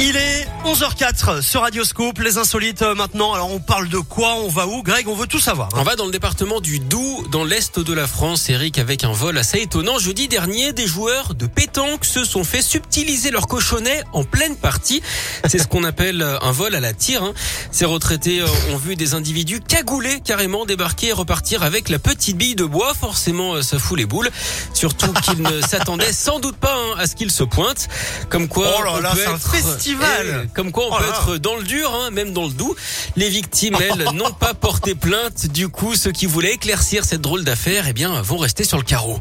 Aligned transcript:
Il 0.00 0.16
est 0.16 0.46
11h04 0.64 1.42
sur 1.42 1.62
Radioscope, 1.62 2.20
les 2.20 2.38
insolites 2.38 2.82
euh, 2.82 2.94
maintenant. 2.94 3.32
Alors 3.34 3.50
on 3.52 3.58
parle 3.58 3.88
de 3.88 3.98
quoi 3.98 4.34
On 4.36 4.48
va 4.48 4.68
où? 4.68 4.82
Greg, 4.84 5.08
on 5.08 5.14
veut 5.16 5.26
tout 5.26 5.40
savoir. 5.40 5.68
hein. 5.72 5.78
On 5.80 5.82
va 5.82 5.96
dans 5.96 6.04
le 6.06 6.12
département 6.12 6.60
du 6.60 6.78
Doubs, 6.78 7.26
dans 7.32 7.42
l'est 7.44 7.80
de 7.80 7.92
la 7.92 8.06
France, 8.06 8.48
Eric, 8.48 8.78
avec 8.78 9.02
un 9.02 9.10
vol 9.10 9.36
assez 9.38 9.58
étonnant. 9.58 9.98
Jeudi 9.98 10.28
dernier, 10.28 10.72
des 10.72 10.86
joueurs 10.86 11.34
de 11.34 11.46
pétanque 11.46 12.04
se 12.04 12.22
sont 12.24 12.44
fait 12.44 12.62
subtiliser 12.62 13.32
leur 13.32 13.48
cochonnet 13.48 14.04
en 14.12 14.22
pleine 14.22 14.54
partie. 14.56 15.02
C'est 15.48 15.58
ce 15.58 15.66
qu'on 15.66 15.82
appelle 15.82 16.22
un 16.22 16.52
vol 16.52 16.76
à 16.76 16.80
la 16.80 16.92
tire. 16.92 17.24
hein. 17.24 17.32
Ces 17.72 17.84
retraités 17.84 18.40
euh, 18.40 18.46
ont 18.72 18.76
vu 18.76 18.94
des 18.94 19.14
individus 19.14 19.60
cagoulés 19.60 20.20
carrément 20.24 20.64
débarquer 20.64 21.08
et 21.08 21.12
repartir 21.12 21.64
avec 21.64 21.88
la 21.88 21.98
petite 21.98 22.36
bille 22.36 22.54
de 22.54 22.64
bois. 22.64 22.94
Forcément, 22.94 23.54
euh, 23.54 23.62
ça 23.62 23.80
fout 23.80 23.98
les 23.98 24.06
boules. 24.06 24.30
Surtout 24.74 25.12
qu'ils 25.24 25.42
ne 25.42 25.60
s'attendaient 25.60 26.12
sans 26.12 26.38
doute 26.38 26.56
pas 26.56 26.76
hein, 26.76 26.94
à 26.98 27.06
ce 27.08 27.16
qu'ils 27.16 27.32
se 27.32 27.42
pointent. 27.42 27.88
Comme 28.30 28.46
quoi, 28.46 28.72
Oh 28.78 28.84
là 28.84 28.92
on 28.94 29.00
là, 29.00 29.10
peut 29.12 29.22
être- 29.22 29.87
festival. 29.96 30.42
Eh, 30.44 30.48
Comme 30.54 30.72
quoi, 30.72 30.84
on 30.86 30.92
Oh 30.92 30.96
peut 30.98 31.02
là 31.04 31.08
être 31.10 31.36
dans 31.38 31.56
le 31.56 31.62
dur, 31.64 31.92
hein, 31.94 32.10
même 32.10 32.32
dans 32.32 32.44
le 32.44 32.52
doux. 32.52 32.74
Les 33.16 33.28
victimes, 33.28 33.76
elles, 33.80 34.04
n'ont 34.14 34.32
pas 34.32 34.54
porté 34.54 34.94
plainte. 34.94 35.46
Du 35.48 35.68
coup, 35.68 35.94
ceux 35.94 36.12
qui 36.12 36.26
voulaient 36.26 36.52
éclaircir 36.54 37.04
cette 37.04 37.20
drôle 37.20 37.44
d'affaire, 37.44 37.86
eh 37.88 37.92
bien, 37.92 38.20
vont 38.22 38.38
rester 38.38 38.64
sur 38.64 38.76
le 38.78 38.84
carreau. 38.84 39.20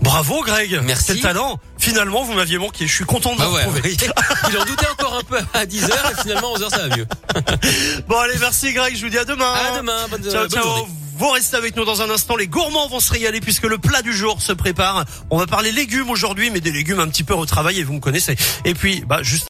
Bravo 0.00 0.42
Greg. 0.42 0.80
Merci. 0.84 1.06
Quel 1.14 1.20
talent. 1.20 1.58
Finalement, 1.78 2.22
vous 2.24 2.32
m'aviez 2.32 2.58
manqué. 2.58 2.86
Je 2.86 2.92
suis 2.94 3.04
content 3.04 3.32
de 3.34 3.38
vous 3.42 3.42
Ah 3.44 3.52
ouais, 3.52 3.64
retrouver. 3.64 3.80
oui. 3.84 3.96
il 4.50 4.56
en 4.58 4.64
doutait 4.64 4.88
encore 4.88 5.14
un 5.18 5.22
peu 5.24 5.38
à 5.52 5.66
10h 5.66 5.88
et 5.90 6.22
finalement 6.22 6.54
11h 6.56 6.70
ça 6.70 6.88
va 6.88 6.96
mieux. 6.96 7.06
Bon 8.08 8.16
allez, 8.18 8.38
merci 8.40 8.72
Greg. 8.72 8.96
Je 8.96 9.04
vous 9.04 9.10
dis 9.10 9.18
à 9.18 9.24
demain. 9.24 9.52
À 9.52 9.76
demain, 9.76 10.06
bonne, 10.10 10.22
Ciao, 10.22 10.32
bonne 10.42 10.50
ciao. 10.50 10.62
journée. 10.62 10.86
Vous 11.18 11.30
restez 11.30 11.56
avec 11.56 11.76
nous 11.76 11.84
dans 11.86 12.02
un 12.02 12.10
instant. 12.10 12.36
Les 12.36 12.46
gourmands 12.46 12.88
vont 12.88 13.00
se 13.00 13.10
régaler 13.12 13.40
puisque 13.40 13.64
le 13.64 13.78
plat 13.78 14.02
du 14.02 14.14
jour 14.14 14.40
se 14.42 14.52
prépare. 14.52 15.04
On 15.30 15.38
va 15.38 15.46
parler 15.46 15.72
légumes 15.72 16.10
aujourd'hui, 16.10 16.50
mais 16.50 16.60
des 16.60 16.72
légumes 16.72 17.00
un 17.00 17.08
petit 17.08 17.24
peu 17.24 17.34
retravaillés, 17.34 17.84
vous 17.84 17.94
me 17.94 18.00
connaissez. 18.00 18.36
Et 18.66 18.74
puis, 18.74 19.02
bah, 19.06 19.22
juste 19.22 19.44